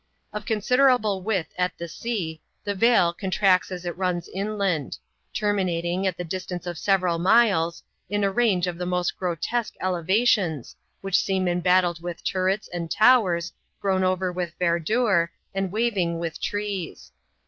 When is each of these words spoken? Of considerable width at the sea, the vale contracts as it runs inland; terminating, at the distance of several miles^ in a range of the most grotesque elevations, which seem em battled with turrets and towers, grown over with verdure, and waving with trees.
Of 0.33 0.47
considerable 0.47 1.21
width 1.21 1.53
at 1.59 1.77
the 1.77 1.87
sea, 1.87 2.41
the 2.63 2.73
vale 2.73 3.13
contracts 3.13 3.71
as 3.71 3.85
it 3.85 3.95
runs 3.95 4.27
inland; 4.27 4.97
terminating, 5.31 6.07
at 6.07 6.17
the 6.17 6.23
distance 6.23 6.65
of 6.65 6.79
several 6.79 7.19
miles^ 7.19 7.83
in 8.09 8.23
a 8.23 8.31
range 8.31 8.65
of 8.65 8.79
the 8.79 8.87
most 8.87 9.15
grotesque 9.15 9.75
elevations, 9.79 10.75
which 11.01 11.21
seem 11.21 11.47
em 11.47 11.59
battled 11.59 12.01
with 12.01 12.23
turrets 12.23 12.67
and 12.73 12.89
towers, 12.89 13.53
grown 13.79 14.03
over 14.03 14.31
with 14.31 14.55
verdure, 14.57 15.29
and 15.53 15.71
waving 15.71 16.17
with 16.17 16.41
trees. 16.41 17.11